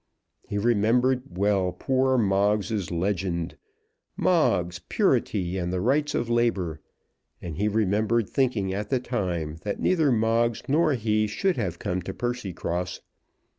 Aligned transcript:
He 0.47 0.57
remembered 0.57 1.37
well 1.37 1.71
poor 1.73 2.17
Moggs's 2.17 2.89
legend, 2.89 3.55
"Moggs, 4.17 4.79
Purity, 4.89 5.59
and 5.59 5.71
the 5.71 5.79
Rights 5.79 6.15
of 6.15 6.27
Labour;" 6.27 6.79
and 7.39 7.57
he 7.57 7.67
remembered 7.67 8.27
thinking 8.27 8.73
at 8.73 8.89
the 8.89 8.99
time 8.99 9.57
that 9.61 9.79
neither 9.79 10.11
Moggs 10.11 10.63
nor 10.67 10.93
he 10.95 11.27
should 11.27 11.57
have 11.57 11.77
come 11.77 12.01
to 12.01 12.15
Percycross. 12.15 13.01